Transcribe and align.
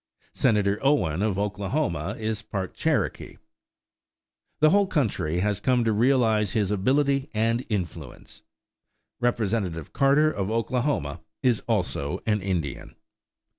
Senator 0.33 0.79
Owen 0.83 1.21
of 1.21 1.37
Oklahoma 1.37 2.15
is 2.17 2.41
part 2.41 2.73
Cherokee. 2.73 3.37
The 4.59 4.71
whole 4.71 4.87
country 4.87 5.41
has 5.41 5.59
come 5.59 5.83
to 5.83 5.91
realize 5.93 6.53
his 6.53 6.71
ability 6.71 7.29
and 7.35 7.63
influence. 7.69 8.41
Representative 9.19 9.93
Carter 9.93 10.31
of 10.31 10.49
Oklahoma 10.49 11.21
is 11.43 11.61
also 11.67 12.19
an 12.25 12.41
Indian. 12.41 12.95